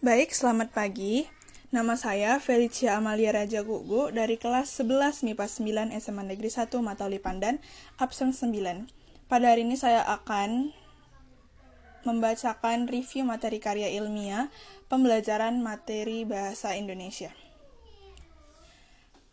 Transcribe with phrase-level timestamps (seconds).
[0.00, 1.28] Baik, selamat pagi.
[1.68, 5.44] Nama saya Felicia Amalia Raja Gugu dari kelas 11 MIPA
[5.92, 7.60] 9 SMA Negeri 1 Matauli Pandan,
[8.00, 8.88] absen 9.
[9.28, 10.72] Pada hari ini saya akan
[12.08, 14.48] membacakan review materi karya ilmiah
[14.88, 17.36] pembelajaran materi bahasa Indonesia.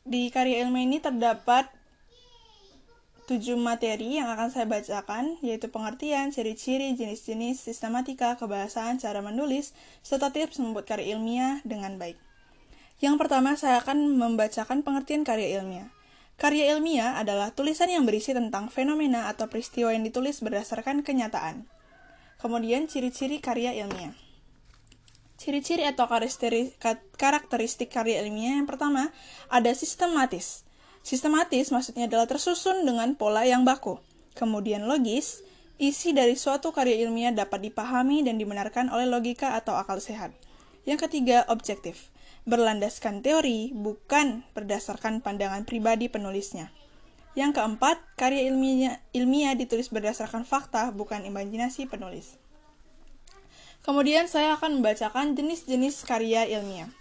[0.03, 1.71] Di karya ilmiah ini terdapat
[3.27, 10.31] tujuh materi yang akan saya bacakan, yaitu pengertian, ciri-ciri, jenis-jenis, sistematika, kebahasaan, cara menulis, serta
[10.31, 12.15] tips membuat karya ilmiah dengan baik.
[13.03, 15.91] Yang pertama, saya akan membacakan pengertian karya ilmiah.
[16.39, 21.67] Karya ilmiah adalah tulisan yang berisi tentang fenomena atau peristiwa yang ditulis berdasarkan kenyataan.
[22.39, 24.15] Kemudian, ciri-ciri karya ilmiah.
[25.35, 26.07] Ciri-ciri atau
[27.17, 29.11] karakteristik karya ilmiah yang pertama,
[29.51, 30.66] ada sistematis.
[31.07, 33.95] Sistematis maksudnya adalah tersusun dengan pola yang baku.
[34.35, 35.39] Kemudian logis,
[35.79, 40.35] isi dari suatu karya ilmiah dapat dipahami dan dibenarkan oleh logika atau akal sehat.
[40.83, 42.11] Yang ketiga, objektif.
[42.43, 46.75] Berlandaskan teori, bukan berdasarkan pandangan pribadi penulisnya.
[47.39, 52.35] Yang keempat, karya ilmiah, ilmiah ditulis berdasarkan fakta, bukan imajinasi penulis.
[53.87, 56.91] Kemudian saya akan membacakan jenis-jenis karya ilmiah.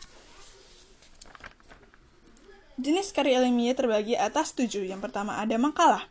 [2.76, 4.84] Jenis karya ilmiah terbagi atas tujuh.
[4.84, 6.04] Yang pertama ada makalah.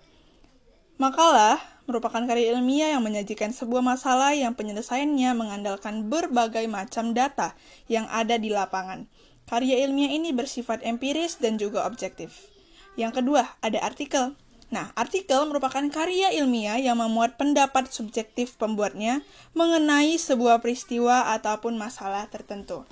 [0.98, 7.54] Makalah merupakan karya ilmiah yang menyajikan sebuah masalah yang penyelesaiannya mengandalkan berbagai macam data
[7.86, 9.06] yang ada di lapangan.
[9.46, 12.50] Karya ilmiah ini bersifat empiris dan juga objektif.
[12.98, 14.34] Yang kedua, ada artikel.
[14.74, 19.22] Nah, artikel merupakan karya ilmiah yang memuat pendapat subjektif pembuatnya
[19.54, 22.90] mengenai sebuah peristiwa ataupun masalah tertentu.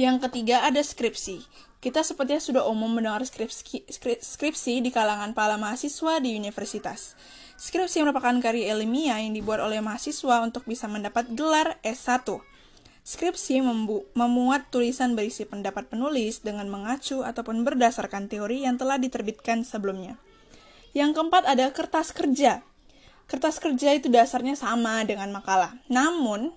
[0.00, 1.44] Yang ketiga ada skripsi.
[1.82, 3.90] Kita sepertinya sudah umum mendengar skripsi,
[4.22, 7.18] skripsi di kalangan para mahasiswa di universitas.
[7.58, 12.38] Skripsi merupakan karya ilmiah yang dibuat oleh mahasiswa untuk bisa mendapat gelar S1.
[13.02, 13.58] Skripsi
[14.14, 20.22] memuat tulisan berisi pendapat penulis dengan mengacu ataupun berdasarkan teori yang telah diterbitkan sebelumnya.
[20.94, 22.62] Yang keempat ada kertas kerja.
[23.26, 25.74] Kertas kerja itu dasarnya sama dengan makalah.
[25.90, 26.54] Namun,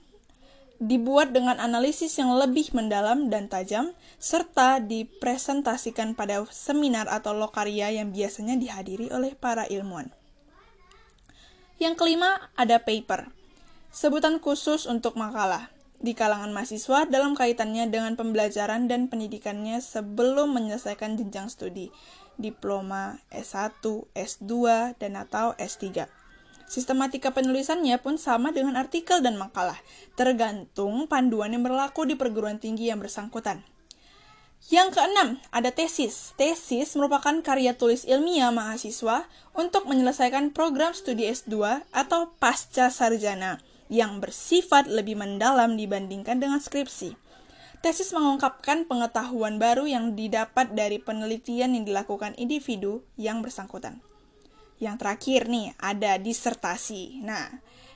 [0.81, 8.11] dibuat dengan analisis yang lebih mendalam dan tajam, serta dipresentasikan pada seminar atau lokaria yang
[8.11, 10.11] biasanya dihadiri oleh para ilmuwan.
[11.79, 13.31] Yang kelima, ada paper,
[13.91, 21.15] sebutan khusus untuk makalah di kalangan mahasiswa dalam kaitannya dengan pembelajaran dan pendidikannya sebelum menyelesaikan
[21.15, 21.91] jenjang studi,
[22.35, 23.79] diploma S1,
[24.11, 24.53] S2,
[24.99, 26.07] dan atau S3.
[26.65, 29.77] Sistematika penulisannya pun sama dengan artikel dan makalah,
[30.17, 33.61] tergantung panduan yang berlaku di perguruan tinggi yang bersangkutan.
[34.73, 36.33] Yang keenam, ada tesis.
[36.41, 43.61] Tesis merupakan karya tulis ilmiah mahasiswa untuk menyelesaikan program studi S2 atau pasca sarjana
[43.93, 47.13] yang bersifat lebih mendalam dibandingkan dengan skripsi.
[47.85, 54.01] Tesis mengungkapkan pengetahuan baru yang didapat dari penelitian yang dilakukan individu yang bersangkutan.
[54.77, 57.23] Yang terakhir nih, ada disertasi.
[57.23, 57.47] Nah,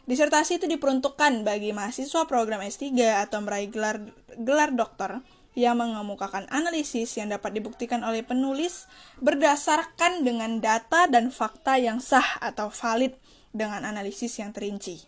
[0.07, 2.95] disertasi itu diperuntukkan bagi mahasiswa program S3
[3.27, 3.99] atau meraih gelar,
[4.39, 5.19] gelar dokter
[5.57, 8.87] yang mengemukakan analisis yang dapat dibuktikan oleh penulis
[9.19, 13.11] berdasarkan dengan data dan fakta yang sah atau valid
[13.51, 15.03] dengan analisis yang terinci.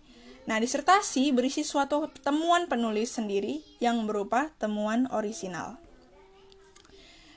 [0.50, 5.78] Nah, disertasi berisi suatu temuan penulis sendiri yang berupa temuan orisinal.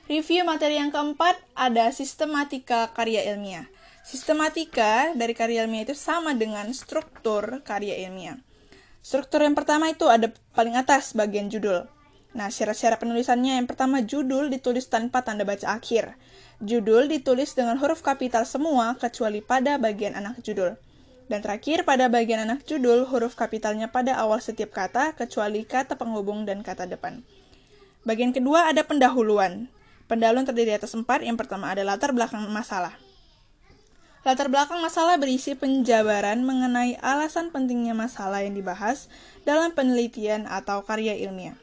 [0.05, 3.65] Review materi yang keempat ada sistematika karya ilmiah.
[4.05, 8.37] Sistematika dari karya ilmiah itu sama dengan struktur karya ilmiah.
[9.01, 11.89] Struktur yang pertama itu ada paling atas bagian judul.
[12.37, 16.13] Nah, syarat-syarat penulisannya yang pertama judul ditulis tanpa tanda baca akhir.
[16.61, 20.77] Judul ditulis dengan huruf kapital semua kecuali pada bagian anak judul.
[21.25, 26.45] Dan terakhir pada bagian anak judul huruf kapitalnya pada awal setiap kata kecuali kata penghubung
[26.45, 27.25] dan kata depan.
[28.05, 29.65] Bagian kedua ada pendahuluan.
[30.05, 31.25] Pendahuluan terdiri atas empat.
[31.25, 33.04] Yang pertama ada latar belakang masalah.
[34.25, 39.05] Latar belakang masalah berisi penjabaran mengenai alasan pentingnya masalah yang dibahas
[39.45, 41.53] dalam penelitian atau karya ilmiah.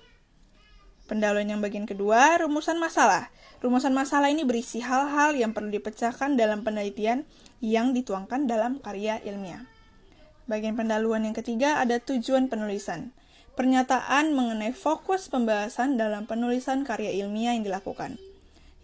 [1.10, 3.34] Pendahuluan yang bagian kedua, rumusan masalah.
[3.66, 7.26] Rumusan masalah ini berisi hal-hal yang perlu dipecahkan dalam penelitian
[7.58, 9.66] yang dituangkan dalam karya ilmiah.
[10.46, 13.10] Bagian pendahuluan yang ketiga ada tujuan penulisan.
[13.58, 18.22] Pernyataan mengenai fokus pembahasan dalam penulisan karya ilmiah yang dilakukan.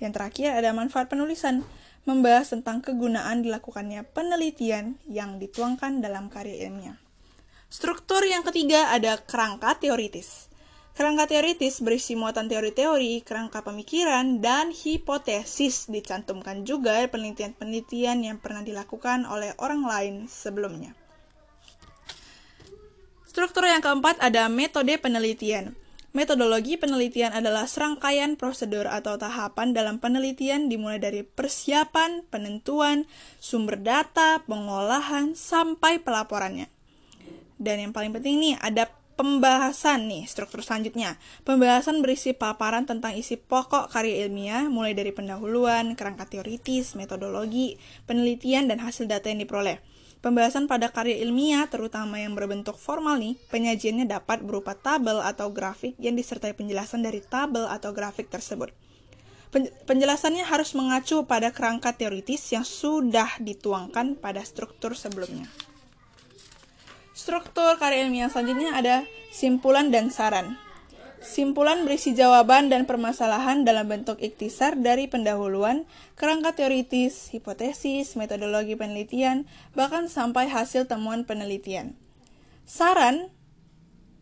[0.03, 1.63] Yang terakhir ada manfaat penulisan
[2.09, 6.97] membahas tentang kegunaan dilakukannya penelitian yang dituangkan dalam karya ilmiah.
[7.69, 10.49] Struktur yang ketiga ada kerangka teoritis.
[10.97, 19.29] Kerangka teoritis berisi muatan teori-teori, kerangka pemikiran, dan hipotesis dicantumkan juga penelitian-penelitian yang pernah dilakukan
[19.29, 20.97] oleh orang lain sebelumnya.
[23.29, 25.77] Struktur yang keempat ada metode penelitian.
[26.19, 33.07] Metodologi penelitian adalah serangkaian prosedur atau tahapan dalam penelitian dimulai dari persiapan, penentuan,
[33.39, 36.67] sumber data, pengolahan, sampai pelaporannya.
[37.55, 41.23] Dan yang paling penting nih, ada pembahasan nih, struktur selanjutnya.
[41.47, 47.79] Pembahasan berisi paparan tentang isi pokok karya ilmiah, mulai dari pendahuluan, kerangka teoritis, metodologi,
[48.11, 49.79] penelitian, dan hasil data yang diperoleh.
[50.19, 55.95] Pembahasan pada karya ilmiah, terutama yang berbentuk formal nih, penyajiannya dapat berupa tabel atau grafik
[56.03, 58.75] yang disertai penjelasan dari tabel atau grafik tersebut.
[59.87, 65.47] Penjelasannya harus mengacu pada kerangka teoritis yang sudah dituangkan pada struktur sebelumnya.
[67.15, 68.97] Struktur karya ilmiah selanjutnya ada
[69.31, 70.59] simpulan dan saran.
[71.19, 75.83] Simpulan berisi jawaban dan permasalahan dalam bentuk iktisar dari pendahuluan,
[76.15, 81.99] kerangka teoritis, hipotesis, metodologi penelitian, bahkan sampai hasil temuan penelitian.
[82.63, 83.35] Saran,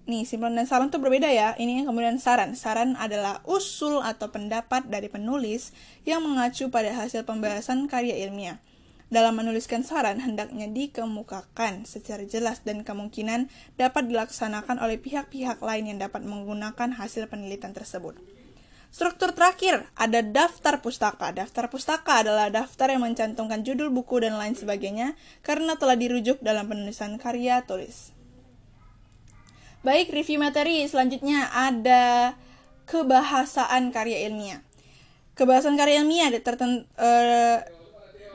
[0.08, 2.56] nih simpulan dan saran itu berbeda ya, ini yang kemudian saran.
[2.56, 5.76] Saran adalah usul atau pendapat dari penulis
[6.08, 8.56] yang mengacu pada hasil pembahasan karya ilmiah.
[9.06, 13.46] Dalam menuliskan saran, hendaknya dikemukakan secara jelas dan kemungkinan
[13.78, 18.18] dapat dilaksanakan oleh pihak-pihak lain yang dapat menggunakan hasil penelitian tersebut.
[18.90, 21.30] Struktur terakhir ada daftar pustaka.
[21.30, 25.14] Daftar pustaka adalah daftar yang mencantumkan judul buku dan lain sebagainya
[25.46, 28.10] karena telah dirujuk dalam penulisan karya tulis.
[29.86, 32.34] Baik, review materi selanjutnya ada
[32.90, 34.64] kebahasaan karya ilmiah.
[35.38, 37.62] Kebahasaan karya ilmiah terten, uh,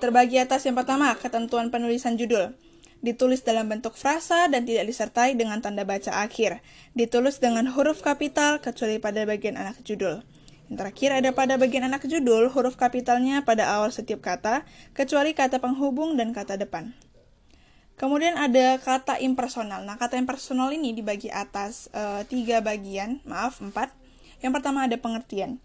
[0.01, 2.57] Terbagi atas yang pertama, ketentuan penulisan judul.
[3.05, 6.65] Ditulis dalam bentuk frasa dan tidak disertai dengan tanda baca akhir.
[6.97, 10.25] Ditulis dengan huruf kapital kecuali pada bagian anak judul.
[10.73, 14.65] Yang terakhir ada pada bagian anak judul, huruf kapitalnya pada awal setiap kata,
[14.97, 16.97] kecuali kata penghubung dan kata depan.
[17.93, 19.85] Kemudian ada kata impersonal.
[19.85, 23.93] Nah, kata impersonal ini dibagi atas e, tiga bagian, maaf, empat.
[24.41, 25.61] Yang pertama ada pengertian.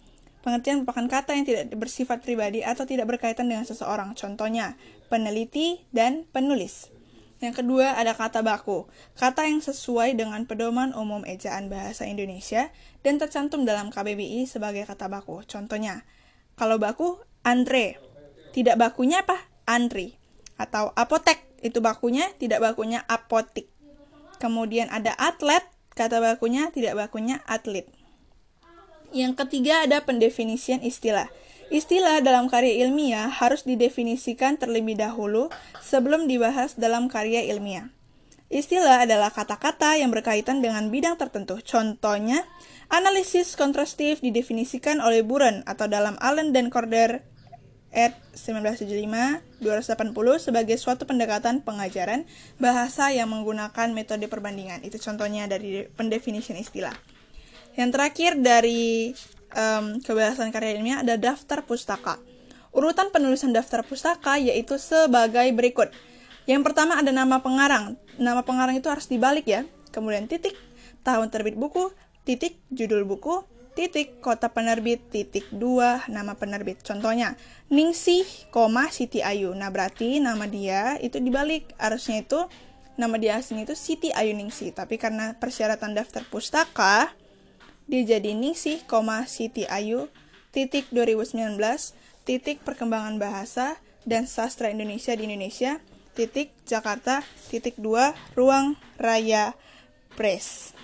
[0.46, 4.14] Pengertian merupakan kata yang tidak bersifat pribadi atau tidak berkaitan dengan seseorang.
[4.14, 4.78] Contohnya,
[5.10, 6.94] peneliti dan penulis.
[7.42, 8.86] Yang kedua ada kata baku,
[9.18, 12.70] kata yang sesuai dengan pedoman umum ejaan bahasa Indonesia
[13.02, 15.42] dan tercantum dalam KBBI sebagai kata baku.
[15.50, 16.06] Contohnya,
[16.54, 17.98] kalau baku, antre.
[18.54, 19.50] Tidak bakunya apa?
[19.66, 20.14] Antri.
[20.62, 23.66] Atau apotek, itu bakunya, tidak bakunya apotik.
[24.38, 25.66] Kemudian ada atlet,
[25.98, 27.95] kata bakunya, tidak bakunya atlet.
[29.14, 31.30] Yang ketiga ada pendefinisian istilah.
[31.66, 35.50] Istilah dalam karya ilmiah harus didefinisikan terlebih dahulu
[35.82, 37.90] sebelum dibahas dalam karya ilmiah.
[38.46, 41.58] Istilah adalah kata-kata yang berkaitan dengan bidang tertentu.
[41.66, 42.46] Contohnya,
[42.86, 47.26] analisis kontrastif didefinisikan oleh Buren atau dalam Allen dan Corder
[47.90, 49.66] ed 1975-280
[50.38, 52.22] sebagai suatu pendekatan pengajaran
[52.62, 54.86] bahasa yang menggunakan metode perbandingan.
[54.86, 56.94] Itu contohnya dari pendefinisian istilah.
[57.76, 59.12] Yang terakhir dari
[59.52, 62.16] um, kebebasan karya ilmiah ada daftar pustaka.
[62.72, 65.92] Urutan penulisan daftar pustaka yaitu sebagai berikut.
[66.48, 68.00] Yang pertama ada nama pengarang.
[68.16, 69.68] Nama pengarang itu harus dibalik ya.
[69.92, 70.56] Kemudian titik,
[71.04, 71.92] tahun terbit buku,
[72.24, 73.44] titik, judul buku,
[73.76, 76.80] titik, kota penerbit, titik, dua, nama penerbit.
[76.80, 77.36] Contohnya,
[77.68, 79.52] Ningsih, koma, Siti Ayu.
[79.52, 81.76] Nah, berarti nama dia itu dibalik.
[81.76, 82.44] Harusnya itu,
[82.96, 84.72] nama dia asing itu Siti Ayu Ningsih.
[84.72, 87.12] Tapi karena persyaratan daftar pustaka,
[87.86, 88.82] dia jadi Ningsih,
[89.30, 90.10] Siti Ayu,
[90.50, 91.58] titik 2019,
[92.26, 95.78] titik perkembangan bahasa dan sastra Indonesia di Indonesia,
[96.18, 99.54] titik Jakarta, titik 2, Ruang Raya
[100.18, 100.74] Press.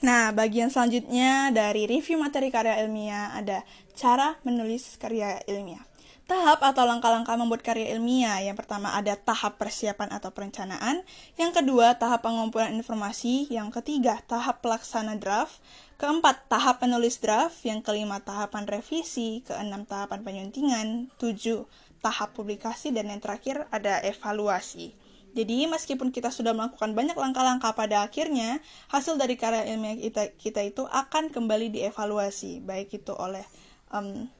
[0.00, 3.60] Nah, bagian selanjutnya dari review materi karya ilmiah ada
[3.92, 5.89] cara menulis karya ilmiah.
[6.30, 8.38] Tahap atau langkah-langkah membuat karya ilmiah.
[8.38, 11.02] Yang pertama ada tahap persiapan atau perencanaan.
[11.34, 13.50] Yang kedua, tahap pengumpulan informasi.
[13.50, 15.58] Yang ketiga, tahap pelaksana draft.
[15.98, 17.58] Keempat, tahap penulis draft.
[17.66, 19.42] Yang kelima, tahapan revisi.
[19.42, 21.10] Keenam, tahapan penyuntingan.
[21.18, 21.66] Tujuh,
[21.98, 22.94] tahap publikasi.
[22.94, 24.94] Dan yang terakhir ada evaluasi.
[25.34, 30.62] Jadi, meskipun kita sudah melakukan banyak langkah-langkah pada akhirnya, hasil dari karya ilmiah kita, kita
[30.62, 33.42] itu akan kembali dievaluasi, baik itu oleh
[33.90, 34.30] um,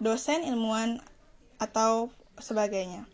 [0.00, 1.04] dosen, ilmuwan,
[1.60, 2.08] atau
[2.40, 3.04] sebagainya.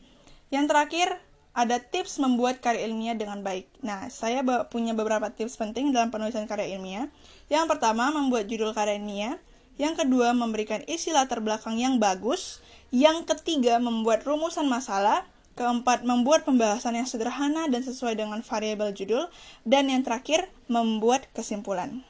[0.55, 1.09] Yang terakhir,
[1.57, 3.67] ada tips membuat karya ilmiah dengan baik.
[3.81, 7.11] Nah, saya punya beberapa tips penting dalam penulisan karya ilmiah.
[7.51, 9.41] Yang pertama, membuat judul karya ilmiah.
[9.81, 12.61] Yang kedua, memberikan isi latar belakang yang bagus.
[12.93, 15.27] Yang ketiga, membuat rumusan masalah.
[15.57, 19.33] Keempat, membuat pembahasan yang sederhana dan sesuai dengan variabel judul.
[19.65, 22.05] Dan yang terakhir, membuat kesimpulan.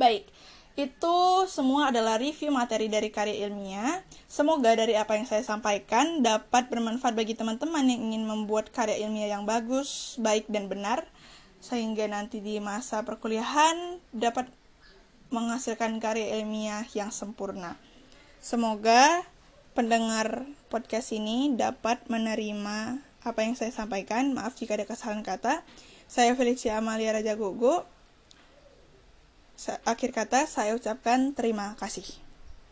[0.00, 0.24] Baik,
[0.86, 4.00] itu semua adalah review materi dari karya ilmiah.
[4.30, 9.36] Semoga dari apa yang saya sampaikan dapat bermanfaat bagi teman-teman yang ingin membuat karya ilmiah
[9.36, 11.04] yang bagus, baik dan benar,
[11.60, 14.48] sehingga nanti di masa perkuliahan dapat
[15.28, 17.76] menghasilkan karya ilmiah yang sempurna.
[18.40, 19.22] Semoga
[19.76, 24.32] pendengar podcast ini dapat menerima apa yang saya sampaikan.
[24.32, 25.62] Maaf jika ada kesalahan kata.
[26.10, 27.86] Saya Felicia Amalia Raja Gogo
[29.84, 32.29] akhir kata saya ucapkan terima kasih.